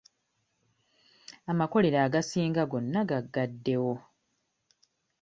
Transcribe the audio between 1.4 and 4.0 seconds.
Amakolero agasinga gonna gaggaddewo.